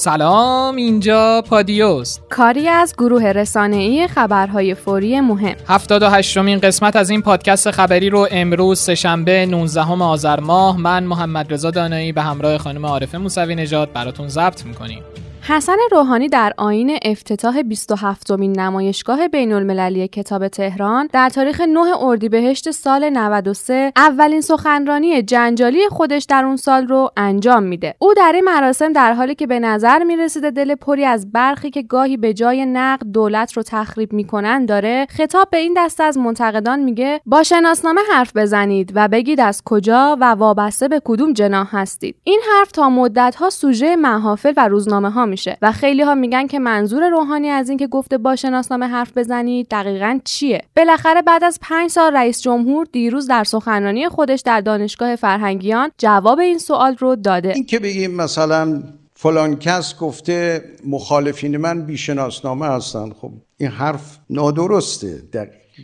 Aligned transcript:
سلام 0.00 0.76
اینجا 0.76 1.42
پادیوست 1.50 2.22
کاری 2.28 2.68
از 2.68 2.94
گروه 2.98 3.24
رسانه‌ای 3.24 4.08
خبرهای 4.08 4.74
فوری 4.74 5.20
مهم. 5.20 5.54
78 5.68 6.38
مین 6.38 6.58
قسمت 6.58 6.96
از 6.96 7.10
این 7.10 7.22
پادکست 7.22 7.70
خبری 7.70 8.10
رو 8.10 8.28
امروز 8.30 8.80
سهشنبه 8.80 9.46
19 9.46 9.80
آذر 10.02 10.40
ماه 10.40 10.80
من 10.80 11.04
محمد 11.04 11.52
رضا 11.52 11.70
دانایی 11.70 12.12
به 12.12 12.22
همراه 12.22 12.58
خانم 12.58 12.86
عارفه 12.86 13.18
موسوی 13.18 13.54
نژاد 13.54 13.92
براتون 13.92 14.28
ضبط 14.28 14.66
می‌کنیم. 14.66 15.02
حسن 15.42 15.76
روحانی 15.92 16.28
در 16.28 16.52
آین 16.56 16.98
افتتاح 17.02 17.62
27 17.62 18.30
مین 18.30 18.60
نمایشگاه 18.60 19.28
بین 19.28 19.52
المللی 19.52 20.08
کتاب 20.08 20.48
تهران 20.48 21.08
در 21.12 21.28
تاریخ 21.28 21.60
9 21.60 21.80
اردیبهشت 22.00 22.70
سال 22.70 23.10
93 23.10 23.92
اولین 23.96 24.40
سخنرانی 24.40 25.22
جنجالی 25.22 25.88
خودش 25.88 26.24
در 26.24 26.44
اون 26.44 26.56
سال 26.56 26.86
رو 26.86 27.10
انجام 27.16 27.62
میده. 27.62 27.94
او 27.98 28.14
در 28.14 28.32
این 28.34 28.44
مراسم 28.44 28.92
در 28.92 29.12
حالی 29.12 29.34
که 29.34 29.46
به 29.46 29.58
نظر 29.58 30.04
می‌رسیده 30.04 30.50
دل 30.50 30.74
پری 30.74 31.04
از 31.04 31.32
برخی 31.32 31.70
که 31.70 31.82
گاهی 31.82 32.16
به 32.16 32.34
جای 32.34 32.66
نقد 32.66 33.06
دولت 33.06 33.52
رو 33.52 33.62
تخریب 33.62 34.12
می‌کنن 34.12 34.66
داره 34.66 35.06
خطاب 35.10 35.48
به 35.50 35.58
این 35.58 35.74
دسته 35.76 36.04
از 36.04 36.18
منتقدان 36.18 36.80
میگه 36.80 37.20
با 37.26 37.42
شناسنامه 37.42 38.00
حرف 38.12 38.36
بزنید 38.36 38.92
و 38.94 39.08
بگید 39.08 39.40
از 39.40 39.62
کجا 39.64 40.16
و 40.20 40.24
وابسته 40.24 40.88
به 40.88 41.00
کدوم 41.04 41.32
جناح 41.32 41.68
هستید. 41.76 42.16
این 42.24 42.40
حرف 42.52 42.72
تا 42.72 42.88
مدت 42.88 43.34
ها 43.34 43.50
سوژه 43.50 43.96
محافل 43.96 44.52
و 44.56 44.68
روزنامه 44.68 45.10
ها 45.10 45.29
میشه. 45.30 45.58
و 45.62 45.72
خیلی 45.72 46.02
ها 46.02 46.14
میگن 46.14 46.46
که 46.46 46.58
منظور 46.58 47.08
روحانی 47.08 47.48
از 47.48 47.68
اینکه 47.68 47.86
گفته 47.86 48.18
با 48.18 48.36
شناسنامه 48.36 48.86
حرف 48.86 49.18
بزنید 49.18 49.66
دقیقا 49.70 50.20
چیه؟ 50.24 50.62
بالاخره 50.76 51.22
بعد 51.22 51.44
از 51.44 51.58
پنج 51.62 51.90
سال 51.90 52.16
رئیس 52.16 52.40
جمهور 52.40 52.86
دیروز 52.92 53.26
در 53.26 53.44
سخنرانی 53.44 54.08
خودش 54.08 54.40
در 54.40 54.60
دانشگاه 54.60 55.16
فرهنگیان 55.16 55.90
جواب 55.98 56.38
این 56.38 56.58
سوال 56.58 56.96
رو 56.98 57.16
داده. 57.16 57.52
این 57.54 57.66
که 57.66 57.78
بگیم 57.78 58.14
مثلا 58.14 58.82
فلان 59.14 59.56
کس 59.56 59.98
گفته 59.98 60.64
مخالفین 60.86 61.56
من 61.56 61.82
بیشناسنامه 61.86 62.66
هستن 62.66 63.10
خب 63.10 63.30
این 63.56 63.70
حرف 63.70 64.18
نادرسته. 64.30 65.22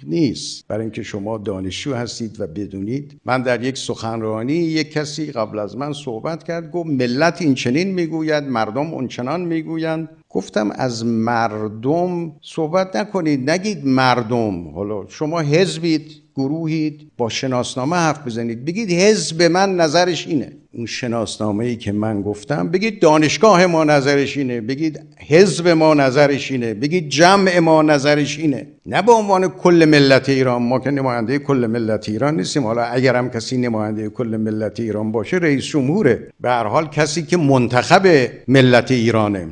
نیست. 0.04 0.68
برای 0.68 0.82
اینکه 0.82 1.02
شما 1.02 1.38
دانشجو 1.38 1.94
هستید 1.94 2.40
و 2.40 2.46
بدونید 2.46 3.20
من 3.24 3.42
در 3.42 3.62
یک 3.64 3.78
سخنرانی 3.78 4.54
یک 4.54 4.92
کسی 4.92 5.26
قبل 5.32 5.58
از 5.58 5.76
من 5.76 5.92
صحبت 5.92 6.44
کرد 6.44 6.70
گفت 6.70 6.90
ملت 6.90 7.42
این 7.42 7.54
چنین 7.54 7.94
می‌گوید 7.94 8.44
مردم 8.44 8.94
اونچنان 8.94 9.40
می‌گویند. 9.40 10.08
گفتم 10.30 10.70
از 10.70 11.06
مردم 11.06 12.32
صحبت 12.42 12.96
نکنید 12.96 13.50
نگید 13.50 13.86
مردم. 13.86 14.68
حالا 14.68 15.06
شما 15.08 15.40
حزبید. 15.40 16.25
گروهید 16.36 17.10
با 17.16 17.28
شناسنامه 17.28 17.96
حرف 17.96 18.26
بزنید. 18.26 18.64
بگید 18.64 18.90
حزب 18.90 19.42
من 19.42 19.76
نظرش 19.76 20.26
اینه. 20.26 20.52
اون 20.72 20.86
شناسنامه 20.86 21.64
ای 21.64 21.76
که 21.76 21.92
من 21.92 22.22
گفتم 22.22 22.68
بگید 22.68 23.00
دانشگاه 23.00 23.66
ما 23.66 23.84
نظرش 23.84 24.36
اینه. 24.36 24.60
بگید 24.60 25.00
حزب 25.28 25.68
ما 25.68 25.94
نظرش 25.94 26.50
اینه. 26.50 26.74
بگید 26.74 27.08
جمع 27.08 27.58
ما 27.58 27.82
نظرش 27.82 28.38
اینه. 28.38 28.66
نه 28.86 29.02
به 29.02 29.12
عنوان 29.12 29.48
کل 29.48 29.84
ملت 29.88 30.28
ایران. 30.28 30.62
ما 30.62 30.78
که 30.78 30.90
نماینده 30.90 31.38
کل 31.38 31.66
ملت 31.66 32.08
ایران 32.08 32.36
نیستیم. 32.36 32.64
حالا 32.64 32.82
اگر 32.82 33.16
هم 33.16 33.30
کسی 33.30 33.56
نماینده 33.56 34.08
کل 34.08 34.36
ملت 34.36 34.80
ایران 34.80 35.12
باشه 35.12 35.36
رئیس 35.36 35.64
جمهوره. 35.64 36.28
به 36.40 36.50
هر 36.50 36.64
حال 36.64 36.88
کسی 36.88 37.22
که 37.22 37.36
منتخب 37.36 38.28
ملت 38.48 38.90
ایرانه. 38.90 39.48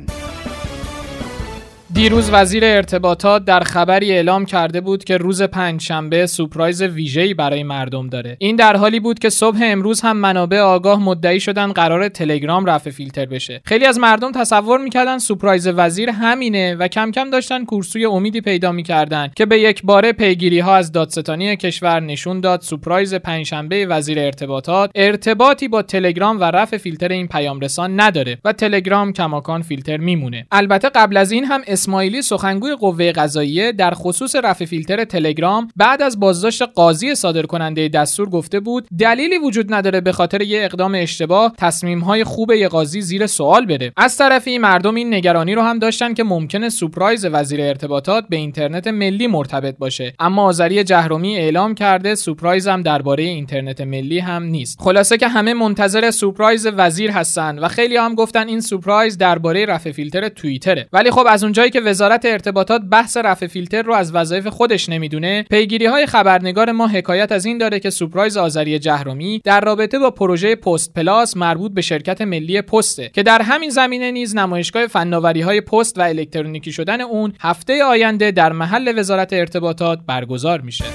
دیروز 1.95 2.29
وزیر 2.33 2.65
ارتباطات 2.65 3.45
در 3.45 3.59
خبری 3.59 4.11
اعلام 4.11 4.45
کرده 4.45 4.81
بود 4.81 5.03
که 5.03 5.17
روز 5.17 5.41
پنجشنبه 5.41 6.25
سورپرایز 6.25 6.81
ویژه‌ای 6.81 7.33
برای 7.33 7.63
مردم 7.63 8.09
داره. 8.09 8.37
این 8.39 8.55
در 8.55 8.75
حالی 8.75 8.99
بود 8.99 9.19
که 9.19 9.29
صبح 9.29 9.57
امروز 9.63 10.01
هم 10.01 10.17
منابع 10.17 10.59
آگاه 10.59 11.03
مدعی 11.03 11.39
شدن 11.39 11.71
قرار 11.71 12.09
تلگرام 12.09 12.65
رفع 12.65 12.89
فیلتر 12.89 13.25
بشه. 13.25 13.61
خیلی 13.65 13.85
از 13.85 13.99
مردم 13.99 14.31
تصور 14.31 14.79
می‌کردن 14.79 15.17
سورپرایز 15.17 15.67
وزیر 15.67 16.09
همینه 16.09 16.75
و 16.75 16.87
کم 16.87 17.11
کم 17.11 17.29
داشتن 17.29 17.65
کورسوی 17.65 18.05
امیدی 18.05 18.41
پیدا 18.41 18.71
می‌کردن 18.71 19.31
که 19.35 19.45
به 19.45 19.59
یک 19.59 19.83
باره 19.83 20.11
پیگیری 20.11 20.59
ها 20.59 20.75
از 20.75 20.91
دادستانی 20.91 21.55
کشور 21.55 21.99
نشون 21.99 22.39
داد 22.39 22.61
سورپرایز 22.61 23.13
پنجشنبه 23.13 23.85
وزیر 23.85 24.19
ارتباطات 24.19 24.91
ارتباطی 24.95 25.67
با 25.67 25.81
تلگرام 25.81 26.39
و 26.39 26.43
رفع 26.43 26.77
فیلتر 26.77 27.07
این 27.07 27.27
پیام 27.27 27.59
رسان 27.59 27.99
نداره 27.99 28.37
و 28.45 28.53
تلگرام 28.53 29.13
کماکان 29.13 29.61
فیلتر 29.61 29.97
میمونه. 29.97 30.47
البته 30.51 30.89
قبل 30.89 31.17
از 31.17 31.31
این 31.31 31.45
هم 31.45 31.61
اسماعیلی 31.85 32.21
سخنگوی 32.21 32.75
قوه 32.75 33.11
قضاییه 33.11 33.71
در 33.71 33.93
خصوص 33.93 34.35
رفع 34.35 34.65
فیلتر 34.65 35.03
تلگرام 35.03 35.67
بعد 35.75 36.01
از 36.01 36.19
بازداشت 36.19 36.61
قاضی 36.61 37.15
صادر 37.15 37.41
کننده 37.41 37.87
دستور 37.87 38.29
گفته 38.29 38.59
بود 38.59 38.87
دلیلی 38.99 39.37
وجود 39.37 39.73
نداره 39.73 40.01
به 40.01 40.11
خاطر 40.11 40.41
یه 40.41 40.63
اقدام 40.63 40.95
اشتباه 40.95 41.53
تصمیم 41.57 41.99
های 41.99 42.23
خوب 42.23 42.51
یه 42.51 42.67
قاضی 42.67 43.01
زیر 43.01 43.27
سوال 43.27 43.65
بره. 43.65 43.91
از 43.97 44.17
طرفی 44.17 44.57
مردم 44.57 44.95
این 44.95 45.13
نگرانی 45.13 45.55
رو 45.55 45.61
هم 45.61 45.79
داشتن 45.79 46.13
که 46.13 46.23
ممکنه 46.23 46.69
سورپرایز 46.69 47.25
وزیر 47.25 47.61
ارتباطات 47.61 48.25
به 48.29 48.35
اینترنت 48.35 48.87
ملی 48.87 49.27
مرتبط 49.27 49.77
باشه. 49.77 50.13
اما 50.19 50.43
آذری 50.43 50.83
جهرومی 50.83 51.37
اعلام 51.37 51.75
کرده 51.75 52.15
سورپرایز 52.15 52.67
هم 52.67 52.81
درباره 52.81 53.23
اینترنت 53.23 53.81
ملی 53.81 54.19
هم 54.19 54.43
نیست. 54.43 54.81
خلاصه 54.81 55.17
که 55.17 55.27
همه 55.27 55.53
منتظر 55.53 56.11
سورپرایز 56.11 56.67
وزیر 56.67 57.11
هستن 57.11 57.59
و 57.59 57.67
خیلی 57.67 57.97
هم 57.97 58.15
گفتن 58.15 58.47
این 58.47 58.61
سورپرایز 58.61 59.17
درباره 59.17 59.65
رفع 59.65 59.91
فیلتر 59.91 60.29
توییتره. 60.29 60.87
ولی 60.93 61.11
خب 61.11 61.25
از 61.29 61.43
اونجایی 61.43 61.71
که 61.75 61.81
وزارت 61.81 62.25
ارتباطات 62.25 62.81
بحث 62.81 63.17
رفع 63.17 63.47
فیلتر 63.47 63.81
رو 63.81 63.93
از 63.93 64.15
وظایف 64.15 64.47
خودش 64.47 64.89
نمی‌دونه 64.89 65.45
پیگیری 65.49 65.85
های 65.85 66.05
خبرنگار 66.05 66.71
ما 66.71 66.87
حکایت 66.87 67.31
از 67.31 67.45
این 67.45 67.57
داره 67.57 67.79
که 67.79 67.89
سورپرایز 67.89 68.37
آذری 68.37 68.79
جهرومی 68.79 69.41
در 69.43 69.61
رابطه 69.61 69.99
با 69.99 70.11
پروژه 70.11 70.55
پست 70.55 70.93
پلاس 70.93 71.37
مربوط 71.37 71.71
به 71.71 71.81
شرکت 71.81 72.21
ملی 72.21 72.61
پسته 72.61 73.09
که 73.13 73.23
در 73.23 73.41
همین 73.41 73.69
زمینه 73.69 74.11
نیز 74.11 74.35
نمایشگاه 74.35 74.87
فناوری 74.87 75.41
های 75.41 75.61
پست 75.61 75.97
و 75.97 76.01
الکترونیکی 76.01 76.71
شدن 76.71 77.01
اون 77.01 77.33
هفته 77.39 77.83
آینده 77.83 78.31
در 78.31 78.51
محل 78.51 78.99
وزارت 78.99 79.33
ارتباطات 79.33 79.99
برگزار 80.07 80.61
میشه. 80.61 80.85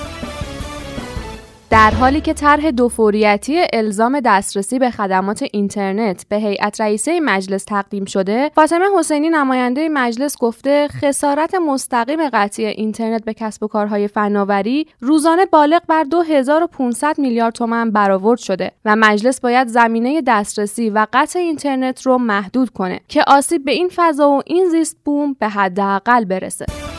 در 1.70 1.90
حالی 1.90 2.20
که 2.20 2.32
طرح 2.32 2.70
دوفوریتی 2.70 3.60
الزام 3.72 4.20
دسترسی 4.20 4.78
به 4.78 4.90
خدمات 4.90 5.44
اینترنت 5.52 6.26
به 6.28 6.36
هیئت 6.36 6.80
رئیسه 6.80 7.20
مجلس 7.20 7.64
تقدیم 7.64 8.04
شده 8.04 8.50
فاطمه 8.54 8.84
حسینی 8.98 9.30
نماینده 9.30 9.88
مجلس 9.88 10.38
گفته 10.38 10.88
خسارت 10.88 11.54
مستقیم 11.54 12.28
قطعی 12.28 12.66
اینترنت 12.66 13.24
به 13.24 13.34
کسب 13.34 13.62
و 13.62 13.68
کارهای 13.68 14.08
فناوری 14.08 14.86
روزانه 15.00 15.46
بالغ 15.46 15.82
بر 15.88 16.04
2500 16.04 17.18
میلیارد 17.18 17.54
تومان 17.54 17.90
برآورد 17.90 18.38
شده 18.38 18.72
و 18.84 18.96
مجلس 18.96 19.40
باید 19.40 19.68
زمینه 19.68 20.22
دسترسی 20.26 20.90
و 20.90 21.06
قطع 21.12 21.38
اینترنت 21.38 22.02
رو 22.02 22.18
محدود 22.18 22.70
کنه 22.70 23.00
که 23.08 23.24
آسیب 23.26 23.64
به 23.64 23.72
این 23.72 23.90
فضا 23.96 24.30
و 24.30 24.42
این 24.46 24.68
زیست 24.68 24.96
بوم 25.04 25.36
به 25.40 25.48
حداقل 25.48 26.24
برسه. 26.24 26.89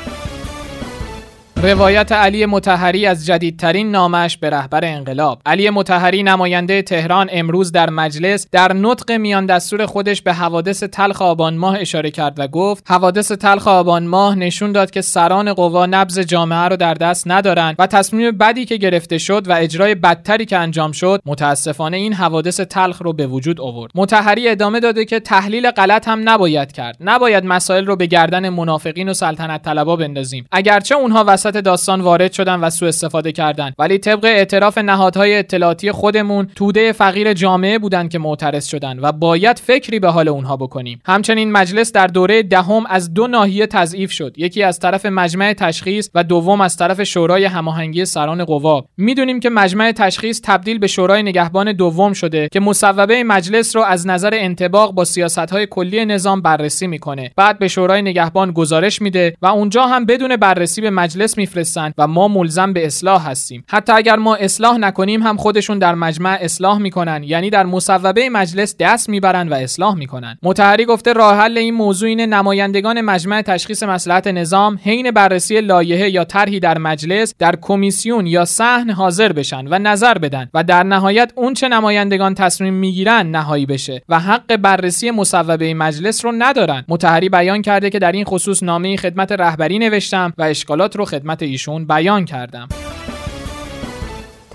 روایت 1.64 2.12
علی 2.12 2.46
متحری 2.46 3.06
از 3.06 3.26
جدیدترین 3.26 3.92
نامش 3.92 4.38
به 4.38 4.50
رهبر 4.50 4.86
انقلاب. 4.86 5.42
علی 5.46 5.70
متحری 5.70 6.24
نماینده 6.24 6.82
تهران 6.82 7.30
امروز 7.32 7.72
در 7.72 7.90
مجلس 7.90 8.48
در 8.52 8.74
نطق 8.74 9.12
میان 9.12 9.46
دستور 9.46 9.86
خودش 9.86 10.22
به 10.22 10.34
حوادث 10.34 10.84
تلخ 10.84 11.22
آبان 11.22 11.58
ماه 11.58 11.78
اشاره 11.80 12.12
کرد 12.12 12.40
و 12.40 12.48
گفت 12.48 12.92
حوادث 12.92 13.32
تلخ 13.32 13.68
آبان 13.68 14.08
ماه 14.08 14.36
نشون 14.36 14.72
داد 14.72 14.92
که 14.92 15.02
سران 15.02 15.54
قوا 15.54 15.86
نبز 15.86 16.20
جامعه 16.20 16.68
رو 16.68 16.76
در 16.76 16.94
دست 16.94 17.24
ندارند 17.28 17.76
و 17.80 17.88
تصمیم 17.88 18.32
بدی 18.32 18.66
که 18.66 18.78
گرفته 18.78 19.18
شد 19.18 19.48
و 19.48 19.54
اجرای 19.54 19.96
بدتری 19.96 20.46
که 20.46 20.58
انجام 20.58 20.92
شد 20.92 21.22
متاسفانه 21.26 21.98
این 21.98 22.14
حوادث 22.14 22.60
تلخ 22.60 23.02
رو 23.02 23.14
به 23.14 23.28
وجود 23.28 23.62
آورد. 23.62 23.92
متحری 23.96 24.50
ادامه 24.50 24.80
داده 24.80 25.06
که 25.06 25.20
تحلیل 25.20 25.72
غلط 25.72 26.08
هم 26.08 26.30
نباید 26.30 26.72
کرد. 26.72 26.98
نباید 27.00 27.46
مسائل 27.46 27.86
رو 27.86 27.96
به 27.96 28.06
گردن 28.06 28.50
منافقین 28.50 29.10
و 29.10 29.14
سلطنت 29.14 29.62
طلبا 29.62 29.96
بندازیم. 29.96 30.46
اگرچه 30.52 30.96
اونها 30.96 31.24
وسط 31.28 31.51
داستان 31.58 32.02
وارد 32.02 32.32
شدن 32.32 32.60
و 32.60 32.70
سوء 32.70 32.90
استفاده 32.90 33.32
کردن. 33.32 33.72
ولی 33.80 33.98
طبق 33.98 34.26
اعتراف 34.26 34.78
نهادهای 34.78 35.38
اطلاعاتی 35.38 35.92
خودمون 35.92 36.48
توده 36.56 36.92
فقیر 36.92 37.34
جامعه 37.34 37.80
بودند 37.80 38.10
که 38.10 38.20
معترض 38.20 38.68
شدن 38.68 39.00
و 39.00 39.12
باید 39.12 39.60
فکری 39.60 40.00
به 40.00 40.10
حال 40.10 40.28
اونها 40.28 40.58
بکنیم. 40.58 41.02
همچنین 41.06 41.52
مجلس 41.52 41.92
در 41.92 42.08
دوره 42.08 42.44
دهم 42.44 42.84
از 42.90 43.14
دو 43.14 43.28
ناحیه 43.28 43.68
تضعیف 43.68 44.12
شد. 44.12 44.34
یکی 44.38 44.64
از 44.64 44.80
طرف 44.80 45.06
مجمع 45.06 45.54
تشخیص 45.54 46.10
و 46.16 46.24
دوم 46.24 46.62
از 46.62 46.78
طرف 46.78 47.04
شورای 47.04 47.46
هماهنگی 47.46 48.06
سران 48.06 48.46
قوا. 48.46 48.86
می‌دونیم 48.98 49.40
که 49.40 49.50
مجمع 49.50 49.92
تشخیص 49.92 50.42
تبدیل 50.44 50.80
به 50.80 50.88
شورای 50.88 51.24
نگهبان 51.24 51.74
دوم 51.74 52.14
شده 52.14 52.48
که 52.52 52.60
مصوبه 52.60 53.24
مجلس 53.24 53.76
رو 53.76 53.82
از 53.82 54.08
نظر 54.08 54.30
انتباق 54.34 54.94
با 54.94 55.06
سیاستهای 55.06 55.68
کلی 55.70 56.06
نظام 56.06 56.42
بررسی 56.42 56.88
می‌کنه. 56.88 57.32
بعد 57.36 57.60
به 57.60 57.68
شورای 57.68 58.02
نگهبان 58.02 58.52
گزارش 58.52 59.02
میده 59.02 59.34
و 59.42 59.48
اونجا 59.48 59.86
هم 59.86 60.06
بدون 60.06 60.36
بررسی 60.36 60.82
به 60.82 60.90
مجلس 60.90 61.38
میفرستند 61.42 61.94
و 61.98 62.08
ما 62.08 62.28
ملزم 62.28 62.74
به 62.74 62.86
اصلاح 62.86 63.30
هستیم. 63.30 63.64
حتی 63.70 63.94
اگر 63.94 64.16
ما 64.16 64.36
اصلاح 64.36 64.78
نکنیم 64.78 65.24
هم 65.24 65.38
خودشون 65.38 65.80
در 65.80 65.96
مجمع 65.96 66.38
اصلاح 66.42 66.78
می‌کنن 66.78 67.24
یعنی 67.24 67.50
در 67.50 67.66
مصوبه 67.66 68.30
مجلس 68.30 68.76
دست 68.80 69.10
می‌برن 69.10 69.50
و 69.50 69.54
اصلاح 69.54 69.96
می‌کنن. 69.96 70.38
متحری 70.44 70.86
گفته 70.86 71.14
راه 71.14 71.38
حل 71.38 71.58
این 71.58 71.74
موضوع 71.74 72.10
این 72.10 72.22
نمایندگان 72.22 73.02
مجمع 73.02 73.42
تشخیص 73.42 73.84
مسئلات 73.84 74.28
نظام 74.28 74.80
حین 74.84 75.12
بررسی 75.12 75.62
لایحه 75.62 76.10
یا 76.10 76.24
طرحی 76.24 76.60
در 76.60 76.78
مجلس 76.78 77.34
در 77.40 77.56
کمیسیون 77.62 78.28
یا 78.28 78.46
صحن 78.46 78.90
حاضر 78.90 79.32
بشن 79.32 79.68
و 79.68 79.80
نظر 79.80 80.18
بدن 80.18 80.50
و 80.54 80.64
در 80.64 80.84
نهایت 80.84 81.32
اون 81.36 81.54
چه 81.54 81.68
نمایندگان 81.68 82.36
تصمیم 82.36 82.74
می‌گیرن 82.74 83.32
نهایی 83.32 83.66
بشه 83.66 84.02
و 84.10 84.20
حق 84.20 84.56
بررسی 84.56 85.12
مصوبه 85.12 85.74
مجلس 85.74 86.26
رو 86.26 86.32
ندارن. 86.38 86.86
متحری 86.88 87.30
بیان 87.30 87.62
کرده 87.62 87.90
که 87.90 88.00
در 88.00 88.12
این 88.12 88.26
خصوص 88.26 88.64
نامه 88.64 88.98
خدمت 88.98 89.32
رهبری 89.32 89.80
نوشتم 89.80 90.34
و 90.38 90.44
اشکالات 90.44 90.96
رو 90.96 91.06
خدمت 91.06 91.31
ایشون 91.40 91.86
بیان 91.86 92.26
کردم. 92.26 92.68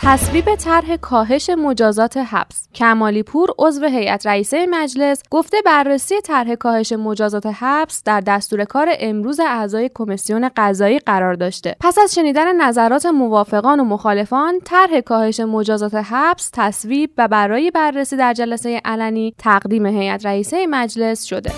تصویب 0.09 0.55
طرح 0.55 0.97
کاهش 0.97 1.51
مجازات 1.51 2.17
حبس. 2.17 2.69
کمالی 2.75 3.23
پور 3.23 3.51
عضو 3.59 3.87
هیئت 3.87 4.27
رئیسه 4.27 4.67
مجلس 4.67 5.23
گفته 5.31 5.57
بررسی 5.67 6.21
طرح 6.21 6.55
کاهش 6.55 6.93
مجازات 6.93 7.47
حبس 7.47 8.03
در 8.05 8.21
دستور 8.21 8.65
کار 8.65 8.89
امروز 8.99 9.41
اعضای 9.41 9.91
کمیسیون 9.95 10.51
قضایی 10.57 10.99
قرار 10.99 11.35
داشته. 11.35 11.77
پس 11.81 11.99
از 11.99 12.15
شنیدن 12.15 12.57
نظرات 12.57 13.07
موافقان 13.07 13.81
و 13.81 13.85
مخالفان 13.85 14.61
طرح 14.65 15.01
کاهش 15.01 15.41
مجازات 15.41 15.95
حبس 15.95 16.51
تصویب 16.53 17.11
و 17.19 17.29
برای 17.29 17.71
بررسی 17.71 18.17
در 18.17 18.33
جلسه 18.33 18.81
علنی 18.85 19.35
تقدیم 19.39 19.87
هیئت 19.87 20.27
رئیسه 20.27 20.67
مجلس 20.67 21.25
شده. 21.25 21.53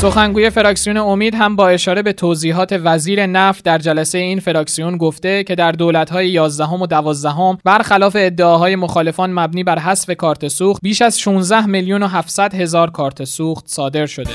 سخنگوی 0.00 0.50
فراکسیون 0.50 0.96
امید 0.96 1.34
هم 1.34 1.56
با 1.56 1.68
اشاره 1.68 2.02
به 2.02 2.12
توضیحات 2.12 2.80
وزیر 2.84 3.26
نفت 3.26 3.64
در 3.64 3.78
جلسه 3.78 4.18
این 4.18 4.40
فراکسیون 4.40 4.96
گفته 4.96 5.44
که 5.44 5.54
در 5.54 5.72
دولت‌های 5.72 6.28
11 6.28 6.68
و 6.68 6.86
12 6.86 7.58
برخلاف 7.64 8.16
ادعاهای 8.18 8.76
مخالفان 8.76 9.32
مبنی 9.32 9.64
بر 9.64 9.78
حذف 9.78 10.10
کارت 10.10 10.48
سوخت 10.48 10.82
بیش 10.82 11.02
از 11.02 11.20
16 11.20 11.66
میلیون 11.66 12.02
و 12.02 12.06
700 12.06 12.54
هزار 12.54 12.90
کارت 12.90 13.24
سوخت 13.24 13.64
صادر 13.68 14.06
شده. 14.06 14.30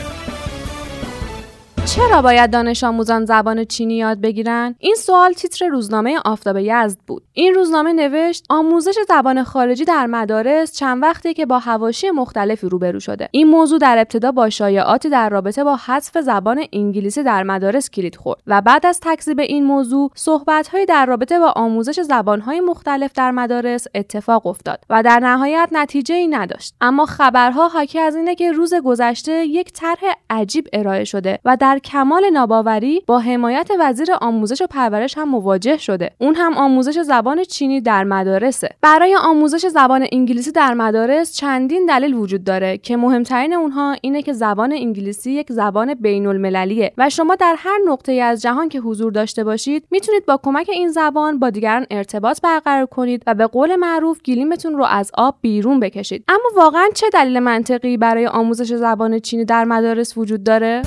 چرا 1.85 2.21
باید 2.21 2.51
دانش 2.51 2.83
آموزان 2.83 3.25
زبان 3.25 3.63
چینی 3.63 3.97
یاد 3.97 4.21
بگیرن؟ 4.21 4.75
این 4.79 4.95
سوال 4.95 5.33
تیتر 5.33 5.67
روزنامه 5.67 6.19
آفتاب 6.25 6.57
یزد 6.57 6.97
بود. 7.07 7.23
این 7.33 7.53
روزنامه 7.53 7.93
نوشت 7.93 8.45
آموزش 8.49 8.95
زبان 9.07 9.43
خارجی 9.43 9.85
در 9.85 10.05
مدارس 10.05 10.77
چند 10.77 11.03
وقتی 11.03 11.33
که 11.33 11.45
با 11.45 11.59
حواشی 11.59 12.09
مختلفی 12.09 12.69
روبرو 12.69 12.99
شده. 12.99 13.29
این 13.31 13.47
موضوع 13.47 13.79
در 13.79 13.97
ابتدا 13.97 14.31
با 14.31 14.49
شایعاتی 14.49 15.09
در 15.09 15.29
رابطه 15.29 15.63
با 15.63 15.79
حذف 15.85 16.17
زبان 16.17 16.63
انگلیسی 16.73 17.23
در 17.23 17.43
مدارس 17.43 17.89
کلید 17.89 18.15
خورد 18.15 18.41
و 18.47 18.61
بعد 18.61 18.85
از 18.85 18.99
تکذیب 19.01 19.39
این 19.39 19.63
موضوع 19.63 20.11
صحبت‌هایی 20.15 20.85
در 20.85 21.05
رابطه 21.05 21.39
با 21.39 21.53
آموزش 21.55 21.99
زبان‌های 21.99 22.59
مختلف 22.59 23.13
در 23.13 23.31
مدارس 23.31 23.87
اتفاق 23.95 24.47
افتاد 24.47 24.79
و 24.89 25.03
در 25.03 25.19
نهایت 25.19 25.69
نتیجه 25.71 26.15
ای 26.15 26.27
نداشت. 26.27 26.75
اما 26.81 27.05
خبرها 27.05 27.67
حاکی 27.67 27.99
از 27.99 28.15
اینه 28.15 28.35
که 28.35 28.51
روز 28.51 28.73
گذشته 28.73 29.45
یک 29.45 29.71
طرح 29.73 29.99
عجیب 30.29 30.67
ارائه 30.73 31.03
شده 31.03 31.39
و 31.45 31.57
در 31.59 31.74
کمال 31.79 32.29
ناباوری 32.29 33.03
با 33.07 33.19
حمایت 33.19 33.69
وزیر 33.79 34.07
آموزش 34.21 34.61
و 34.61 34.67
پرورش 34.67 35.17
هم 35.17 35.29
مواجه 35.29 35.77
شده. 35.77 36.11
اون 36.17 36.35
هم 36.35 36.53
آموزش 36.53 36.99
زبان 36.99 37.43
چینی 37.43 37.81
در 37.81 38.03
مدارسه. 38.03 38.69
برای 38.81 39.15
آموزش 39.15 39.65
زبان 39.67 40.07
انگلیسی 40.11 40.51
در 40.51 40.73
مدارس 40.73 41.33
چندین 41.33 41.85
دلیل 41.85 42.13
وجود 42.13 42.43
داره 42.43 42.77
که 42.77 42.97
مهمترین 42.97 43.53
اونها 43.53 43.95
اینه 44.01 44.21
که 44.21 44.33
زبان 44.33 44.71
انگلیسی 44.71 45.31
یک 45.31 45.51
زبان 45.51 45.93
بین 45.93 46.27
المللیه 46.27 46.93
و 46.97 47.09
شما 47.09 47.35
در 47.35 47.55
هر 47.57 47.79
نقطه 47.87 48.11
از 48.11 48.41
جهان 48.41 48.69
که 48.69 48.79
حضور 48.79 49.11
داشته 49.11 49.43
باشید 49.43 49.83
می‌تونید 49.91 50.25
با 50.25 50.39
کمک 50.43 50.69
این 50.69 50.89
زبان 50.89 51.39
با 51.39 51.49
دیگران 51.49 51.85
ارتباط 51.91 52.41
برقرار 52.41 52.85
کنید 52.85 53.23
و 53.27 53.33
به 53.33 53.47
قول 53.47 53.75
معروف 53.75 54.21
گلیمتون 54.21 54.73
رو 54.73 54.83
از 54.83 55.11
آب 55.17 55.35
بیرون 55.41 55.79
بکشید. 55.79 56.23
اما 56.27 56.63
واقعا 56.63 56.85
چه 56.93 57.09
دلیل 57.13 57.39
منطقی 57.39 57.97
برای 57.97 58.27
آموزش 58.27 58.73
زبان 58.73 59.19
چینی 59.19 59.45
در 59.45 59.63
مدارس 59.63 60.17
وجود 60.17 60.43
داره؟ 60.43 60.81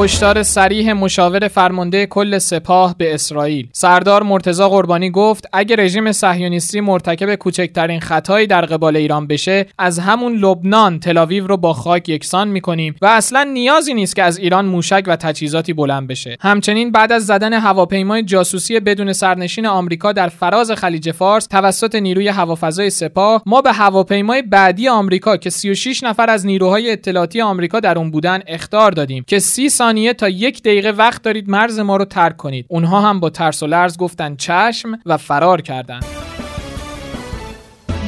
هشدار 0.00 0.42
سریح 0.42 0.92
مشاور 0.92 1.48
فرمانده 1.48 2.06
کل 2.06 2.38
سپاه 2.38 2.94
به 2.98 3.14
اسرائیل. 3.14 3.68
سردار 3.72 4.22
مرتزا 4.22 4.68
قربانی 4.68 5.10
گفت 5.10 5.46
اگر 5.52 5.76
رژیم 5.76 6.12
صهیونیستی 6.12 6.80
مرتکب 6.80 7.34
کوچکترین 7.34 8.00
خطایی 8.00 8.46
در 8.46 8.60
قبال 8.60 8.96
ایران 8.96 9.26
بشه 9.26 9.66
از 9.78 9.98
همون 9.98 10.32
لبنان 10.32 11.00
تلاویو 11.00 11.46
رو 11.46 11.56
با 11.56 11.72
خاک 11.72 12.08
یکسان 12.08 12.48
می‌کنیم 12.48 12.94
و 13.02 13.06
اصلا 13.06 13.44
نیازی 13.52 13.94
نیست 13.94 14.16
که 14.16 14.22
از 14.22 14.38
ایران 14.38 14.66
موشک 14.66 15.04
و 15.06 15.16
تجهیزاتی 15.16 15.72
بلند 15.72 16.08
بشه. 16.08 16.36
همچنین 16.40 16.92
بعد 16.92 17.12
از 17.12 17.26
زدن 17.26 17.52
هواپیمای 17.52 18.22
جاسوسی 18.22 18.80
بدون 18.80 19.12
سرنشین 19.12 19.66
آمریکا 19.66 20.12
در 20.12 20.28
فراز 20.28 20.70
خلیج 20.70 21.10
فارس 21.10 21.46
توسط 21.46 21.94
نیروی 21.94 22.28
هوافضای 22.28 22.90
سپاه 22.90 23.42
ما 23.46 23.60
به 23.62 23.72
هواپیمای 23.72 24.42
بعدی 24.42 24.88
آمریکا 24.88 25.36
که 25.36 25.50
36 25.50 26.02
نفر 26.02 26.30
از 26.30 26.46
نیروهای 26.46 26.92
اطلاعاتی 26.92 27.40
آمریکا 27.40 27.80
در 27.80 27.98
اون 27.98 28.10
بودن 28.10 28.40
اختار 28.46 28.90
دادیم 28.90 29.24
که 29.26 29.38
30 29.38 29.68
ثانیه 29.88 30.14
تا 30.14 30.28
یک 30.28 30.62
دقیقه 30.62 30.90
وقت 30.90 31.22
دارید 31.22 31.50
مرز 31.50 31.78
ما 31.78 31.96
رو 31.96 32.04
ترک 32.04 32.36
کنید. 32.36 32.66
اونها 32.68 33.00
هم 33.00 33.20
با 33.20 33.30
ترس 33.30 33.62
و 33.62 33.66
لرز 33.66 33.98
گفتن 33.98 34.36
چشم 34.36 34.98
و 35.06 35.16
فرار 35.16 35.60
کردند. 35.60 36.17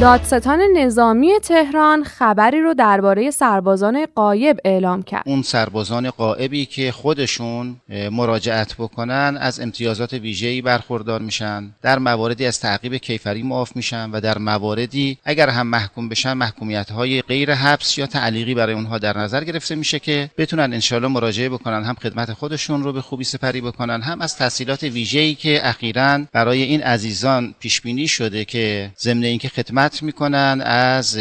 دادستان 0.00 0.60
نظامی 0.76 1.32
تهران 1.42 2.04
خبری 2.04 2.60
رو 2.60 2.74
درباره 2.74 3.30
سربازان 3.30 4.06
قایب 4.14 4.60
اعلام 4.64 5.02
کرد. 5.02 5.22
اون 5.26 5.42
سربازان 5.42 6.10
قایبی 6.10 6.66
که 6.66 6.92
خودشون 6.92 7.76
مراجعت 8.10 8.74
بکنن 8.74 9.38
از 9.40 9.60
امتیازات 9.60 10.12
ویژه‌ای 10.12 10.62
برخوردار 10.62 11.20
میشن، 11.20 11.70
در 11.82 11.98
مواردی 11.98 12.46
از 12.46 12.60
تعقیب 12.60 12.94
کیفری 12.96 13.42
معاف 13.42 13.76
میشن 13.76 14.10
و 14.10 14.20
در 14.20 14.38
مواردی 14.38 15.18
اگر 15.24 15.48
هم 15.48 15.66
محکوم 15.66 16.08
بشن 16.08 16.32
محکومیت‌های 16.32 17.22
غیر 17.22 17.54
حبس 17.54 17.98
یا 17.98 18.06
تعلیقی 18.06 18.54
برای 18.54 18.74
اونها 18.74 18.98
در 18.98 19.18
نظر 19.18 19.44
گرفته 19.44 19.74
میشه 19.74 19.98
که 19.98 20.30
بتونن 20.38 20.72
انشالله 20.72 21.08
مراجعه 21.08 21.48
بکنن 21.48 21.84
هم 21.84 21.94
خدمت 21.94 22.32
خودشون 22.32 22.82
رو 22.82 22.92
به 22.92 23.02
خوبی 23.02 23.24
سپری 23.24 23.60
بکنن 23.60 24.02
هم 24.02 24.20
از 24.20 24.36
تحصیلات 24.36 24.82
ویژه‌ای 24.82 25.34
که 25.34 25.68
اخیرا 25.68 26.20
برای 26.32 26.62
این 26.62 26.82
عزیزان 26.82 27.54
پیش 27.60 27.80
بینی 27.80 28.08
شده 28.08 28.44
که 28.44 28.90
ضمن 28.98 29.24
اینکه 29.24 29.48
خدمت 29.48 29.89
می‌کنن 30.02 30.60
از 30.66 31.18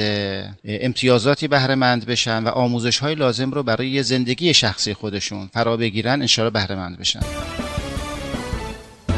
امتیازاتی 0.66 1.48
بهره 1.48 1.75
مند 1.75 2.06
بشن 2.06 2.44
و 2.44 2.48
آموزش 2.48 3.00
های 3.00 3.16
لازم 3.16 3.51
رو 3.51 3.63
برای 3.63 4.04
زندگی 4.04 4.54
شخصی 4.54 4.94
خودشون 4.94 5.50
فرا 5.54 5.77
بگیرن 5.77 6.21
انشاءالله 6.21 6.54
بهره 6.54 6.75
مند 6.75 6.98
بشن. 6.98 7.19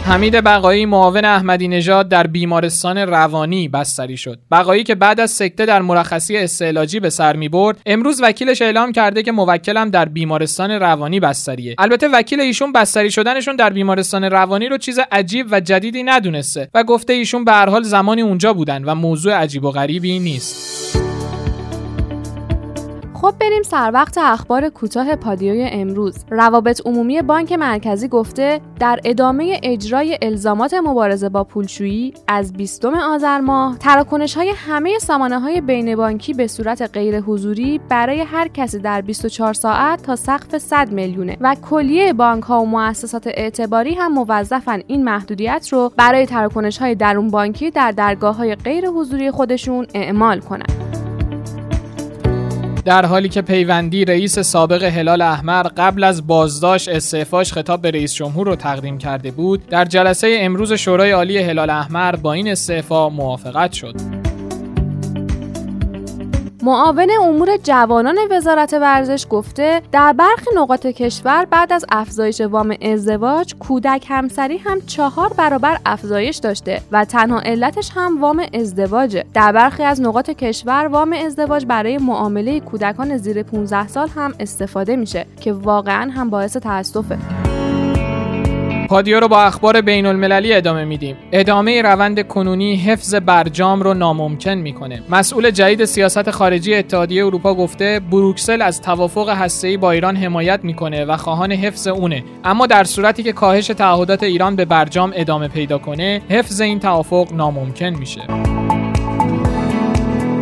حمید 0.06 0.44
بقایی 0.44 0.86
معاون 0.86 1.26
احمدی 1.26 1.68
نژاد 1.68 2.10
در 2.10 2.28
بیمارستان 2.28 2.98
روانی 2.98 3.68
بستری 3.68 4.18
شد. 4.18 4.40
بقایی 4.52 4.84
که 4.84 4.96
بعد 4.96 5.20
از 5.20 5.32
سکته 5.32 5.66
در 5.66 5.82
مرخصی 5.82 6.38
استعلاجی 6.38 7.00
به 7.00 7.10
سر 7.10 7.36
می 7.36 7.50
برد، 7.50 7.78
امروز 7.86 8.22
وکیلش 8.24 8.62
اعلام 8.62 8.92
کرده 8.92 9.24
که 9.24 9.32
موکلم 9.32 9.90
در 9.90 10.06
بیمارستان 10.06 10.72
روانی 10.72 11.20
بستریه. 11.20 11.76
البته 11.78 12.08
وکیل 12.08 12.42
ایشون 12.42 12.72
بستری 12.74 13.12
شدنشون 13.12 13.56
در 13.56 13.70
بیمارستان 13.70 14.24
روانی 14.24 14.70
رو 14.70 14.78
چیز 14.78 15.00
عجیب 15.12 15.48
و 15.52 15.60
جدیدی 15.60 16.04
ندونسته 16.04 16.70
و 16.74 16.84
گفته 16.84 17.14
ایشون 17.14 17.46
به 17.46 17.52
هر 17.52 17.70
حال 17.70 17.84
زمانی 17.84 18.22
اونجا 18.22 18.54
بودن 18.54 18.84
و 18.84 18.96
موضوع 18.96 19.34
عجیب 19.34 19.66
و 19.66 19.72
غریبی 19.72 20.20
نیست. 20.20 21.01
خب 23.22 23.34
بریم 23.40 23.64
سر 23.64 23.92
وقت 23.94 24.18
اخبار 24.18 24.70
کوتاه 24.70 25.16
پادیوی 25.16 25.68
امروز 25.72 26.26
روابط 26.30 26.82
عمومی 26.86 27.22
بانک 27.22 27.52
مرکزی 27.52 28.08
گفته 28.08 28.62
در 28.80 29.00
ادامه 29.06 29.60
اجرای 29.64 30.18
الزامات 30.22 30.74
مبارزه 30.74 31.30
با 31.30 31.44
پولشویی 31.44 32.14
از 32.28 32.54
20 32.54 32.86
آذر 32.86 33.40
ماه 33.40 33.78
تراکنش 33.78 34.38
های 34.38 34.54
همه 34.56 35.00
سامانه 35.00 35.40
های 35.40 35.62
بین 35.62 35.96
بانکی 35.96 36.34
به 36.34 36.48
صورت 36.48 36.90
غیر 36.94 37.20
حضوری 37.20 37.80
برای 37.90 38.22
هر 38.22 38.48
کسی 38.48 38.80
در 38.80 39.02
24 39.02 39.54
ساعت 39.54 40.04
تا 40.04 40.16
سقف 40.16 40.58
100 40.58 40.92
میلیونه 40.92 41.38
و 41.42 41.56
کلیه 41.56 42.14
بانک 42.14 42.44
ها 42.44 42.62
و 42.62 42.66
مؤسسات 42.66 43.28
اعتباری 43.28 43.94
هم 43.94 44.14
موظفن 44.14 44.82
این 44.88 45.04
محدودیت 45.04 45.68
رو 45.72 45.92
برای 45.98 46.26
تراکنش 46.26 46.78
های 46.78 46.96
درون 46.96 47.28
بانکی 47.28 47.72
در 47.72 47.92
درگاه 47.92 48.36
های 48.36 48.56
غیر 48.56 48.88
حضوری 48.88 49.32
خودشون 49.32 49.88
اعمال 49.94 50.40
کنند. 50.40 51.01
در 52.86 53.06
حالی 53.06 53.30
که 53.30 53.42
پیوندی 53.42 54.06
رئیس 54.06 54.40
سابق 54.40 54.84
هلال 54.84 55.22
احمر 55.22 55.64
قبل 55.64 56.04
از 56.04 56.28
بازداشت 56.28 56.90
استعفاش 56.90 57.54
خطاب 57.54 57.82
به 57.82 57.92
رئیس 57.92 58.14
جمهور 58.14 58.48
رو 58.48 58.56
تقدیم 58.56 58.98
کرده 58.98 59.32
بود 59.32 59.68
در 59.68 59.86
جلسه 59.86 60.38
امروز 60.40 60.74
شورای 60.74 61.12
عالی 61.12 61.38
هلال 61.38 61.70
احمر 61.70 62.16
با 62.16 62.34
این 62.34 62.48
استعفا 62.48 63.10
موافقت 63.10 63.72
شد. 63.72 63.96
معاون 66.64 67.10
امور 67.22 67.58
جوانان 67.58 68.18
وزارت 68.32 68.74
ورزش 68.74 69.26
گفته 69.30 69.82
در 69.92 70.14
برخی 70.14 70.50
نقاط 70.56 70.88
کشور 70.88 71.46
بعد 71.46 71.74
از 71.74 71.86
افزایش 71.92 72.42
وام 72.42 72.76
ازدواج 72.82 73.56
کودک 73.56 74.06
همسری 74.10 74.58
هم 74.58 74.82
چهار 74.82 75.34
برابر 75.34 75.78
افزایش 75.86 76.38
داشته 76.38 76.82
و 76.92 77.06
تنها 77.06 77.40
علتش 77.40 77.92
هم 77.96 78.22
وام 78.22 78.46
ازدواجه. 78.54 79.26
در 79.34 79.52
برخی 79.52 79.84
از 79.84 80.02
نقاط 80.02 80.30
کشور 80.30 80.88
وام 80.88 81.14
ازدواج 81.26 81.66
برای 81.66 81.98
معامله 81.98 82.60
کودکان 82.60 83.18
زیر 83.18 83.44
15 83.44 83.88
سال 83.88 84.08
هم 84.08 84.34
استفاده 84.40 84.96
میشه 84.96 85.26
که 85.42 85.54
واقعا 85.54 86.12
هم 86.12 86.30
باعث 86.30 86.58
تاسفه 86.58 87.18
پادیو 88.92 89.20
رو 89.20 89.28
با 89.28 89.42
اخبار 89.44 89.82
بین 89.82 90.06
المللی 90.06 90.54
ادامه 90.54 90.86
میدیم. 90.86 91.18
ادامه 91.32 91.82
روند 91.82 92.28
کنونی 92.28 92.76
حفظ 92.76 93.16
برجام 93.16 93.82
رو 93.82 93.94
ناممکن 93.94 94.54
می‌کنه. 94.54 95.04
مسئول 95.10 95.52
جدید 95.52 95.86
سیاست 95.86 96.32
خارجی 96.32 96.76
اتحادیه 96.76 97.26
اروپا 97.26 97.54
گفته 97.54 98.02
بروکسل 98.12 98.62
از 98.62 98.82
توافق 98.82 99.30
هسته‌ای 99.30 99.78
با 99.78 99.92
ایران 99.92 100.16
حمایت 100.16 100.60
می‌کنه 100.64 101.06
و 101.06 101.18
خواهان 101.18 101.52
حفظ 101.52 101.88
اونه. 101.88 102.24
اما 102.44 102.68
در 102.68 102.84
صورتی 102.84 103.24
که 103.24 103.32
کاهش 103.32 103.68
تعهدات 103.68 104.24
ایران 104.24 104.56
به 104.56 104.66
برجام 104.66 105.12
ادامه 105.16 105.48
پیدا 105.48 105.78
کنه 105.78 106.22
حفظ 106.30 106.62
این 106.62 106.80
توافق 106.80 107.34
ناممکن 107.34 107.90
میشه. 107.90 108.22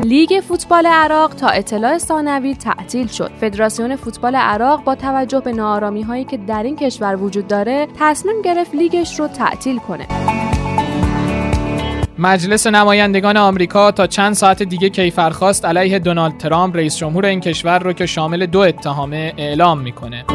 لیگ 0.10 0.40
فوتبال 0.48 0.86
عراق 0.86 1.34
تا 1.34 1.48
اطلاع 1.48 1.98
ثانوی 1.98 2.56
تعطیل 2.56 3.08
شد. 3.08 3.32
فدراسیون 3.42 3.96
فوتبال 3.96 4.36
عراق 4.36 4.84
با 4.84 4.96
توجه 4.96 5.40
به 5.40 5.52
نارامی 5.52 6.02
هایی 6.02 6.24
که 6.24 6.38
در 6.38 6.64
این 6.64 6.76
کشور 6.76 7.16
وجود 7.16 7.48
داره 7.48 7.88
تصمیم 8.00 8.42
گرفت 8.42 8.76
لیگش 8.76 9.20
رو 9.20 9.28
تعطیل 9.28 9.78
کنه. 9.78 10.08
مجلس 12.20 12.68
نمایندگان 12.68 13.38
آمریکا 13.38 13.92
تا 13.92 14.08
چند 14.08 14.34
ساعت 14.34 14.64
دیگه 14.64 14.90
کیفرخواست 14.90 15.66
علیه 15.66 16.00
دونالد 16.00 16.38
ترامپ 16.38 16.76
رئیس 16.76 16.98
جمهور 16.98 17.26
این 17.26 17.40
کشور 17.40 17.80
رو 17.80 17.94
که 17.94 18.06
شامل 18.06 18.46
دو 18.46 18.60
اتهامه 18.60 19.34
اعلام 19.38 19.80
می‌کنه. 19.80 20.26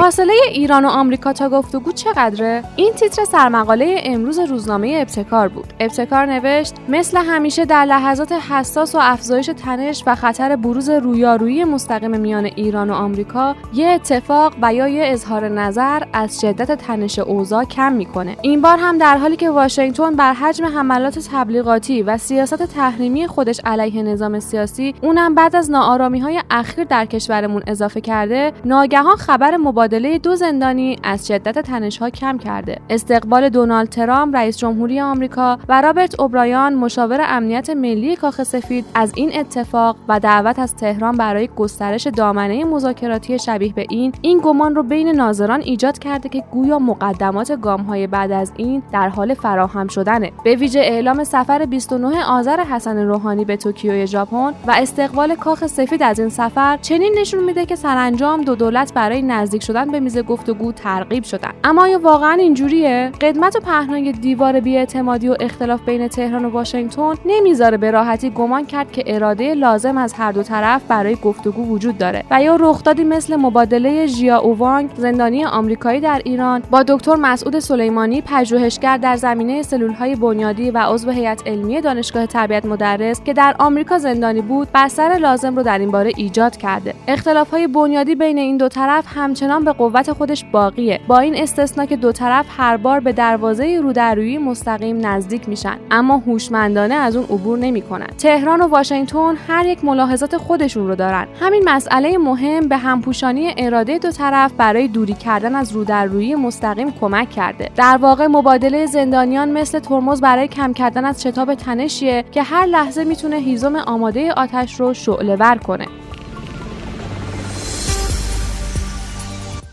فاصله 0.00 0.32
ایران 0.52 0.84
و 0.84 0.88
آمریکا 0.88 1.32
تا 1.32 1.48
گفتگو 1.48 1.92
چقدره؟ 1.92 2.62
این 2.76 2.92
تیتر 2.92 3.24
سرمقاله 3.24 4.00
امروز 4.04 4.38
روزنامه 4.38 4.98
ابتکار 5.00 5.48
بود. 5.48 5.72
ابتکار 5.80 6.26
نوشت 6.26 6.74
مثل 6.88 7.18
همیشه 7.18 7.64
در 7.64 7.84
لحظات 7.84 8.32
حساس 8.32 8.94
و 8.94 8.98
افزایش 9.02 9.50
تنش 9.64 10.02
و 10.06 10.14
خطر 10.14 10.56
بروز 10.56 10.90
رویارویی 10.90 11.64
مستقیم 11.64 12.20
میان 12.20 12.44
ایران 12.44 12.90
و 12.90 12.94
آمریکا، 12.94 13.56
یه 13.74 13.86
اتفاق 13.86 14.54
و 14.62 14.74
یا 14.74 14.88
یه 14.88 15.06
اظهار 15.06 15.48
نظر 15.48 16.02
از 16.12 16.40
شدت 16.40 16.72
تنش 16.72 17.18
اوضاع 17.18 17.64
کم 17.64 17.92
می‌کنه. 17.92 18.36
این 18.42 18.60
بار 18.60 18.78
هم 18.78 18.98
در 18.98 19.16
حالی 19.16 19.36
که 19.36 19.50
واشنگتن 19.50 20.16
بر 20.16 20.32
حجم 20.32 20.66
حملات 20.66 21.18
تبلیغاتی 21.32 22.02
و 22.02 22.18
سیاست 22.18 22.62
تحریمی 22.62 23.26
خودش 23.26 23.60
علیه 23.64 24.02
نظام 24.02 24.40
سیاسی، 24.40 24.94
اونم 25.02 25.34
بعد 25.34 25.56
از 25.56 25.70
ناآرامی 25.70 26.18
های 26.18 26.42
اخیر 26.50 26.84
در 26.84 27.04
کشورمون 27.04 27.62
اضافه 27.66 28.00
کرده، 28.00 28.52
ناگهان 28.64 29.16
خبر 29.16 29.56
مبادله 29.56 29.89
مبادله 29.90 30.18
دو 30.18 30.36
زندانی 30.36 30.96
از 31.02 31.26
شدت 31.26 31.58
تنشها 31.58 32.10
کم 32.10 32.38
کرده. 32.38 32.78
استقبال 32.90 33.48
دونالد 33.48 33.88
ترامپ 33.88 34.36
رئیس 34.36 34.58
جمهوری 34.58 35.00
آمریکا 35.00 35.58
و 35.68 35.82
رابرت 35.82 36.20
اوبرایان 36.20 36.74
مشاور 36.74 37.20
امنیت 37.28 37.70
ملی 37.70 38.16
کاخ 38.16 38.42
سفید 38.42 38.84
از 38.94 39.12
این 39.16 39.30
اتفاق 39.38 39.96
و 40.08 40.20
دعوت 40.20 40.58
از 40.58 40.76
تهران 40.76 41.16
برای 41.16 41.48
گسترش 41.56 42.06
دامنه 42.06 42.64
مذاکراتی 42.64 43.38
شبیه 43.38 43.72
به 43.72 43.86
این 43.90 44.12
این 44.22 44.40
گمان 44.44 44.74
رو 44.74 44.82
بین 44.82 45.08
ناظران 45.08 45.60
ایجاد 45.60 45.98
کرده 45.98 46.28
که 46.28 46.44
گویا 46.50 46.78
مقدمات 46.78 47.50
های 47.88 48.06
بعد 48.06 48.32
از 48.32 48.52
این 48.56 48.82
در 48.92 49.08
حال 49.08 49.34
فراهم 49.34 49.88
شدنه 49.88 50.32
به 50.44 50.54
ویژه 50.54 50.80
اعلام 50.80 51.24
سفر 51.24 51.66
29 51.66 52.24
آذر 52.24 52.60
حسن 52.60 52.98
روحانی 52.98 53.44
به 53.44 53.56
توکیو 53.56 54.06
ژاپن 54.06 54.52
و 54.66 54.74
استقبال 54.76 55.34
کاخ 55.34 55.66
سفید 55.66 56.02
از 56.02 56.20
این 56.20 56.28
سفر 56.28 56.76
چنین 56.76 57.14
نشون 57.18 57.44
میده 57.44 57.66
که 57.66 57.76
سرانجام 57.76 58.42
دو 58.42 58.54
دولت 58.54 58.94
برای 58.94 59.22
نزدیک 59.22 59.62
شدن 59.62 59.79
به 59.88 60.00
میز 60.00 60.18
گفتگو 60.18 60.72
ترغیب 60.72 61.24
شدن. 61.24 61.50
اما 61.64 61.82
آیا 61.82 61.98
واقعا 61.98 62.32
اینجوریه؟ 62.32 63.12
قدمت 63.20 63.56
و 63.56 63.60
پهنای 63.60 64.12
دیوار 64.12 64.60
بیاعتمادی 64.60 65.28
و 65.28 65.36
اختلاف 65.40 65.80
بین 65.86 66.08
تهران 66.08 66.44
و 66.44 66.50
واشنگتن 66.50 67.14
نمی‌ذاره 67.26 67.76
به 67.76 67.90
راحتی 67.90 68.30
گمان 68.30 68.66
کرد 68.66 68.92
که 68.92 69.04
اراده 69.06 69.54
لازم 69.54 69.96
از 69.96 70.12
هر 70.12 70.32
دو 70.32 70.42
طرف 70.42 70.82
برای 70.88 71.14
گفتگو 71.14 71.68
وجود 71.68 71.98
داره 71.98 72.24
و 72.30 72.42
یا 72.42 72.56
رخدادی 72.60 73.04
مثل 73.04 73.36
مبادله 73.36 74.06
ژیا 74.06 74.38
اووانگ 74.38 74.90
زندانی 74.96 75.44
آمریکایی 75.44 76.00
در 76.00 76.22
ایران 76.24 76.62
با 76.70 76.82
دکتر 76.82 77.14
مسعود 77.14 77.58
سلیمانی 77.58 78.22
پژوهشگر 78.22 78.96
در 78.96 79.16
زمینه 79.16 79.62
سلولهای 79.62 80.16
بنیادی 80.16 80.70
و 80.70 80.78
عضو 80.78 81.10
هیئت 81.10 81.46
علمی 81.46 81.80
دانشگاه 81.80 82.26
تربیت 82.26 82.64
مدرس 82.64 83.22
که 83.24 83.32
در 83.32 83.54
آمریکا 83.58 83.98
زندانی 83.98 84.40
بود 84.40 84.68
بستر 84.74 85.18
لازم 85.20 85.56
رو 85.56 85.62
در 85.62 85.78
این 85.78 85.90
باره 85.90 86.12
ایجاد 86.16 86.56
کرده. 86.56 86.94
اختلافهای 87.08 87.66
بنیادی 87.66 88.14
بین 88.14 88.38
این 88.38 88.56
دو 88.56 88.68
طرف 88.68 89.04
همچنان 89.08 89.59
به 89.64 89.72
قوت 89.72 90.12
خودش 90.12 90.44
باقیه. 90.52 91.00
با 91.08 91.18
این 91.18 91.36
استثنا 91.36 91.86
که 91.86 91.96
دو 91.96 92.12
طرف 92.12 92.46
هر 92.56 92.76
بار 92.76 93.00
به 93.00 93.12
دروازه 93.12 93.80
رودرویی 93.82 94.38
مستقیم 94.38 95.06
نزدیک 95.06 95.48
میشن 95.48 95.76
اما 95.90 96.16
هوشمندانه 96.16 96.94
از 96.94 97.16
اون 97.16 97.24
عبور 97.24 97.58
نمی‌کنن. 97.58 98.06
تهران 98.18 98.60
و 98.60 98.66
واشنگتن 98.66 99.34
هر 99.48 99.66
یک 99.66 99.84
ملاحظات 99.84 100.36
خودشون 100.36 100.88
رو 100.88 100.94
دارن. 100.94 101.26
همین 101.40 101.62
مسئله 101.64 102.18
مهم 102.18 102.68
به 102.68 102.76
همپوشانی 102.76 103.54
اراده 103.58 103.98
دو 103.98 104.10
طرف 104.10 104.52
برای 104.52 104.88
دوری 104.88 105.12
کردن 105.12 105.54
از 105.54 105.72
رودرویی 105.72 106.34
مستقیم 106.34 106.90
کمک 107.00 107.30
کرده. 107.30 107.70
در 107.76 107.96
واقع 107.96 108.26
مبادله 108.26 108.86
زندانیان 108.86 109.50
مثل 109.52 109.78
ترمز 109.78 110.20
برای 110.20 110.48
کم 110.48 110.72
کردن 110.72 111.04
از 111.04 111.22
شتاب 111.22 111.54
تنشیه 111.54 112.24
که 112.32 112.42
هر 112.42 112.66
لحظه 112.66 113.04
می‌تونه 113.04 113.36
هیزم 113.36 113.76
آماده 113.76 114.32
آتش 114.32 114.80
رو 114.80 114.94
شعله 114.94 115.36
ور 115.36 115.56
کنه. 115.56 115.86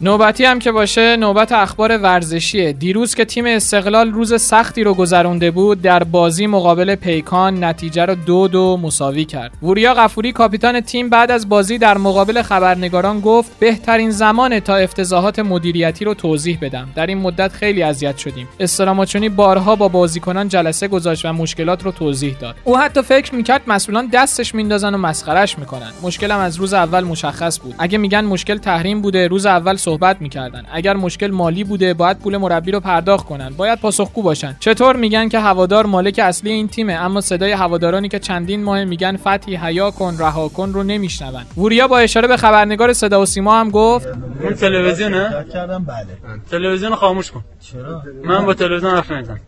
نوبتی 0.01 0.45
هم 0.45 0.59
که 0.59 0.71
باشه 0.71 1.15
نوبت 1.15 1.51
اخبار 1.51 1.97
ورزشیه. 1.97 2.73
دیروز 2.73 3.15
که 3.15 3.25
تیم 3.25 3.45
استقلال 3.45 4.11
روز 4.11 4.41
سختی 4.41 4.83
رو 4.83 4.93
گذرونده 4.93 5.51
بود 5.51 5.81
در 5.81 6.03
بازی 6.03 6.47
مقابل 6.47 6.95
پیکان 6.95 7.63
نتیجه 7.63 8.05
رو 8.05 8.15
دو 8.15 8.47
دو 8.47 8.77
مساوی 8.77 9.25
کرد. 9.25 9.51
وریا 9.63 9.93
غفوری 9.93 10.31
کاپیتان 10.31 10.81
تیم 10.81 11.09
بعد 11.09 11.31
از 11.31 11.49
بازی 11.49 11.77
در 11.77 11.97
مقابل 11.97 12.41
خبرنگاران 12.41 13.19
گفت 13.19 13.51
بهترین 13.59 14.11
زمان 14.11 14.59
تا 14.59 14.75
افتضاحات 14.75 15.39
مدیریتی 15.39 16.05
رو 16.05 16.13
توضیح 16.13 16.57
بدم. 16.61 16.89
در 16.95 17.07
این 17.07 17.17
مدت 17.17 17.53
خیلی 17.53 17.83
اذیت 17.83 18.17
شدیم. 18.17 18.47
استراماچونی 18.59 19.29
بارها 19.29 19.75
با 19.75 19.87
بازیکنان 19.87 20.47
جلسه 20.47 20.87
گذاشت 20.87 21.25
و 21.25 21.33
مشکلات 21.33 21.83
رو 21.83 21.91
توضیح 21.91 22.35
داد. 22.41 22.55
او 22.63 22.77
حتی 22.77 23.01
فکر 23.01 23.35
می‌کرد 23.35 23.61
مسئولان 23.67 24.07
دستش 24.13 24.55
میندازن 24.55 24.95
و 24.95 24.97
مسخرش 24.97 25.59
می‌کنن. 25.59 25.91
مشکلم 26.01 26.39
از 26.39 26.55
روز 26.55 26.73
اول 26.73 27.03
مشخص 27.03 27.59
بود. 27.59 27.75
اگه 27.79 27.97
میگن 27.97 28.25
مشکل 28.25 28.57
تحریم 28.57 29.01
بوده 29.01 29.27
روز 29.27 29.45
اول 29.45 29.75
صحبت 29.87 30.21
می‌کردن. 30.21 30.63
اگر 30.71 30.95
مشکل 30.95 31.31
مالی 31.31 31.63
بوده 31.63 31.93
باید 31.93 32.19
پول 32.19 32.37
مربی 32.37 32.71
رو 32.71 32.79
پرداخت 32.79 33.25
کنن. 33.25 33.49
باید 33.57 33.79
پاسخگو 33.79 34.21
باشن. 34.21 34.55
چطور 34.59 34.95
میگن 34.95 35.29
که 35.29 35.39
هوادار 35.39 35.85
مالک 35.85 36.19
اصلی 36.23 36.51
این 36.51 36.67
تیمه 36.67 36.93
اما 36.93 37.21
صدای 37.21 37.51
هوادارانی 37.51 38.09
که 38.09 38.19
چندین 38.19 38.63
ماه 38.63 38.85
میگن 38.85 39.17
فتحی 39.17 39.55
حیا 39.55 39.91
کن 39.91 40.17
رها 40.19 40.47
کن 40.47 40.73
رو 40.73 40.83
نمیشنون. 40.83 41.43
وریا 41.57 41.87
با 41.87 41.97
اشاره 41.97 42.27
به 42.27 42.37
خبرنگار 42.37 42.93
صدا 42.93 43.21
و 43.21 43.25
سیما 43.25 43.59
هم 43.59 43.69
گفت 43.69 44.07
اون 44.41 44.53
تلویزیونه 44.53 45.45
کردم 45.53 45.85
بله. 45.85 46.37
تلویزیون 46.51 46.95
خاموش 46.95 47.31
کن. 47.31 47.43
چرا؟ 47.59 48.01
من 48.23 48.45
با 48.45 48.53
تلویزیون 48.53 48.95
حرف 48.95 49.11
نمی‌زنم. 49.11 49.39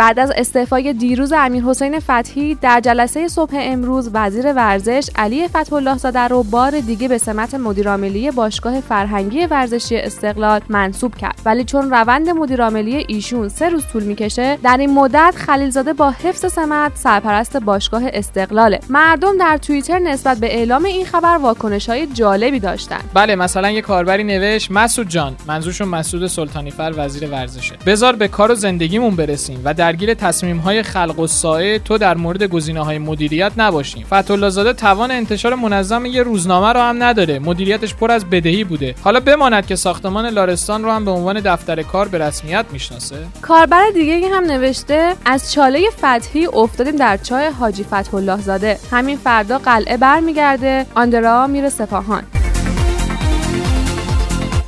بعد 0.00 0.18
از 0.18 0.32
استعفای 0.36 0.92
دیروز 0.92 1.32
امیر 1.32 1.64
حسین 1.64 2.00
فتحی 2.00 2.54
در 2.54 2.80
جلسه 2.80 3.28
صبح 3.28 3.50
امروز 3.54 4.10
وزیر 4.14 4.52
ورزش 4.52 5.10
علی 5.16 5.48
فتح 5.48 5.72
الله 5.72 5.98
زاده 5.98 6.20
رو 6.20 6.42
بار 6.42 6.80
دیگه 6.80 7.08
به 7.08 7.18
سمت 7.18 7.54
مدیرعاملی 7.54 8.30
باشگاه 8.30 8.80
فرهنگی 8.80 9.46
ورزشی 9.46 9.96
استقلال 9.96 10.60
منصوب 10.68 11.14
کرد. 11.14 11.40
ولی 11.44 11.64
چون 11.64 11.90
روند 11.90 12.28
مدیرعاملی 12.28 13.04
ایشون 13.08 13.48
سه 13.48 13.68
روز 13.68 13.86
طول 13.86 14.02
می‌کشه 14.02 14.58
در 14.62 14.76
این 14.76 14.94
مدت 14.94 15.34
خلیلزاده 15.36 15.92
با 15.92 16.10
حفظ 16.10 16.52
سمت 16.52 16.92
سرپرست 16.94 17.56
باشگاه 17.56 18.02
استقلاله. 18.04 18.80
مردم 18.90 19.38
در 19.38 19.56
توییتر 19.56 19.98
نسبت 19.98 20.38
به 20.38 20.54
اعلام 20.54 20.84
این 20.84 21.06
خبر 21.06 21.36
واکنش 21.36 21.88
های 21.88 22.06
جالبی 22.06 22.60
داشتن 22.60 23.00
بله 23.14 23.34
مثلا 23.36 23.70
یه 23.70 23.80
کاربری 23.80 24.24
نوشت 24.24 24.70
مسعود 24.70 25.08
جان 25.08 25.36
منظورشون 25.46 25.88
مسعود 25.88 26.26
سلطانی 26.26 26.70
فر 26.70 26.92
وزیر 26.96 27.30
ورزشه. 27.30 27.76
بزار 27.86 28.16
به 28.16 28.28
کار 28.28 28.50
و 28.50 28.54
زندگیمون 28.54 29.16
برسیم. 29.16 29.60
و 29.64 29.74
درگیر 29.90 30.14
تصمیم 30.14 30.58
های 30.58 30.82
خلق 30.82 31.18
و 31.18 31.26
سایه 31.26 31.78
تو 31.78 31.98
در 31.98 32.16
مورد 32.16 32.42
گزینه 32.42 32.84
های 32.84 32.98
مدیریت 32.98 33.52
نباشیم. 33.56 34.04
فتح 34.04 34.48
زاده 34.48 34.72
توان 34.72 35.10
انتشار 35.10 35.54
منظم 35.54 36.06
یه 36.06 36.22
روزنامه 36.22 36.72
رو 36.72 36.80
هم 36.80 37.02
نداره. 37.02 37.38
مدیریتش 37.38 37.94
پر 37.94 38.10
از 38.10 38.30
بدهی 38.30 38.64
بوده. 38.64 38.94
حالا 39.02 39.20
بماند 39.20 39.66
که 39.66 39.76
ساختمان 39.76 40.26
لارستان 40.26 40.84
رو 40.84 40.90
هم 40.90 41.04
به 41.04 41.10
عنوان 41.10 41.40
دفتر 41.40 41.82
کار 41.82 42.08
به 42.08 42.18
رسمیت 42.18 42.66
می‌شناسه. 42.72 43.16
کاربر 43.42 43.84
دیگه 43.94 44.28
هم 44.28 44.44
نوشته 44.44 45.14
از 45.24 45.52
چاله 45.52 45.90
فتحی 45.98 46.46
افتادیم 46.46 46.96
در 46.96 47.16
چای 47.16 47.46
حاجی 47.46 47.84
فتح 47.84 48.14
الله 48.14 48.40
زاده 48.40 48.78
همین 48.90 49.16
فردا 49.16 49.58
قلعه 49.58 49.96
برمیگرده. 49.96 50.86
آندرا 50.94 51.46
میره 51.46 51.68
سپاهان. 51.68 52.22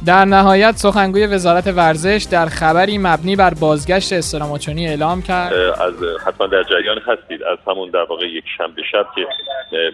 در 0.06 0.24
نهایت 0.24 0.76
سخنگوی 0.76 1.26
وزارت 1.26 1.66
ورزش 1.66 2.26
در 2.30 2.46
خبری 2.46 2.98
مبنی 2.98 3.36
بر 3.36 3.54
بازگشت 3.60 4.12
استراماچونی 4.12 4.88
اعلام 4.88 5.22
کرد. 5.22 5.52
از 5.52 5.94
حتما 6.26 6.46
در 6.46 6.62
جریان 6.62 6.98
هستید. 6.98 7.42
از 7.42 7.58
همون 7.66 7.90
در 7.90 8.04
واقع 8.04 8.26
یک 8.26 8.44
شنبه 8.58 8.82
شب 8.92 9.06
که 9.14 9.26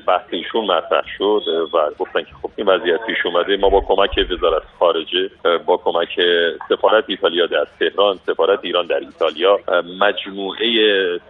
بحث 0.06 0.24
ایشون 0.30 0.64
مطرح 0.64 1.02
شد 1.18 1.42
و 1.74 1.78
گفتن 1.98 2.20
که 2.20 2.30
خب 2.42 2.50
این 2.56 2.66
وضعیت 2.66 3.00
پیش 3.06 3.16
اومده. 3.24 3.56
ما 3.56 3.68
با 3.68 3.80
کمک 3.80 4.26
وزارت 4.30 4.62
خارجه 4.78 5.30
با 5.66 5.76
کمک 5.76 6.20
سفارت 6.68 7.04
ایتالیا 7.06 7.46
در 7.46 7.66
تهران 7.78 8.18
سفارت 8.26 8.58
ایران 8.62 8.86
در 8.86 8.98
ایتالیا 8.98 9.58
مجموعه 10.00 10.68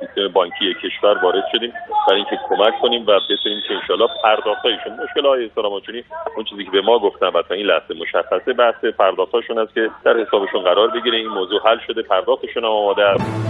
سیستم 0.00 0.28
بانکی 0.28 0.74
کشور 0.82 1.18
وارد 1.22 1.44
شدیم 1.52 1.72
برای 2.08 2.20
اینکه 2.20 2.38
کمک 2.48 2.80
کنیم 2.82 3.02
و 3.06 3.20
بتونیم 3.30 3.62
که 3.68 3.74
انشالله 3.74 4.08
پرداختایشون 4.24 4.92
مشکل 4.92 5.26
های 5.26 5.44
استراماچونی 5.44 6.04
اون 6.36 6.44
چیزی 6.44 6.64
که 6.64 6.70
به 6.70 6.80
ما 6.80 6.98
گفتن 6.98 7.26
و 7.26 7.42
این 7.50 7.66
لحظه 7.66 7.94
مشخصه 7.94 8.52
بحث 8.68 8.84
پرداختاشون 8.84 9.58
است 9.58 9.74
که 9.74 9.90
در 10.04 10.16
حسابشون 10.16 10.62
قرار 10.62 10.88
بگیره. 10.88 11.16
این 11.16 11.28
موضوع 11.28 11.60
حل 11.64 11.78
شده 11.86 12.02
پرداختشون 12.02 12.64
هم 12.64 12.70
آماده 12.70 13.02
است. 13.02 13.48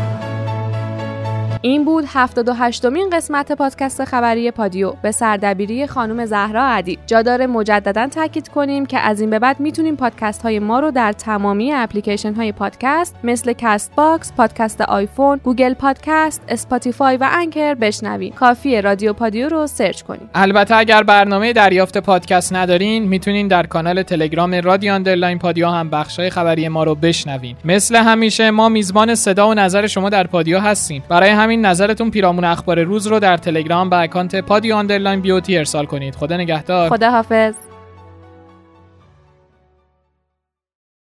این 1.62 1.84
بود 1.84 2.04
78 2.08 2.84
مین 2.84 3.10
قسمت 3.12 3.52
پادکست 3.52 4.04
خبری 4.04 4.50
پادیو 4.50 4.92
به 5.02 5.10
سردبیری 5.10 5.86
خانم 5.86 6.26
زهرا 6.26 6.66
عدی 6.66 6.98
جا 7.06 7.22
داره 7.22 7.46
مجددا 7.46 8.06
تاکید 8.06 8.48
کنیم 8.48 8.86
که 8.86 8.98
از 8.98 9.20
این 9.20 9.30
به 9.30 9.38
بعد 9.38 9.60
می‌تونیم 9.60 9.96
پادکست 9.96 10.42
های 10.42 10.58
ما 10.58 10.80
رو 10.80 10.90
در 10.90 11.12
تمامی 11.12 11.72
اپلیکیشن 11.72 12.34
های 12.34 12.52
پادکست 12.52 13.16
مثل 13.24 13.52
Castbox، 13.52 14.32
پادکست 14.32 14.80
آیفون، 14.80 15.40
Google 15.44 15.74
Podcast، 15.74 16.42
Spotify 16.48 17.16
و 17.16 17.28
Anchor 17.32 17.74
بشنویم. 17.74 18.32
کافی 18.32 18.82
رادیو 18.82 19.12
پادیو 19.12 19.48
رو 19.48 19.66
search 19.66 20.02
کنیم. 20.02 20.30
البته 20.34 20.76
اگر 20.76 21.02
برنامه 21.02 21.52
دریافت 21.52 21.98
پادکست 21.98 22.52
ندارین 22.52 23.02
می‌تونین 23.02 23.48
در 23.48 23.66
کانال 23.66 24.02
تلگرام 24.02 24.54
رادیو 24.54 24.94
underline 24.94 25.38
پادیو 25.38 25.68
هم 25.68 25.90
بخشای 25.90 26.30
خبری 26.30 26.68
ما 26.68 26.84
رو 26.84 26.94
بشنوین. 26.94 27.56
مثل 27.64 27.96
همیشه 27.96 28.50
ما 28.50 28.68
میزبان 28.68 29.14
صدا 29.14 29.48
و 29.48 29.54
نظر 29.54 29.86
شما 29.86 30.10
در 30.10 30.26
پادیو 30.26 30.58
هستیم. 30.58 31.02
برای 31.08 31.30
همین 31.48 31.66
نظرتون 31.66 32.10
پیرامون 32.10 32.44
اخبار 32.44 32.82
روز 32.82 33.06
رو 33.06 33.20
در 33.20 33.36
تلگرام 33.36 33.90
به 33.90 33.96
account 33.96 34.36
پادیو 34.36 34.74
underline 34.74 35.20
بیوتی 35.20 35.58
ارسال 35.58 35.86
کنید. 35.86 36.14
خدا 36.14 36.36
نگهدار. 36.36 36.90
خدا 36.90 37.10
حافظ 37.10 37.54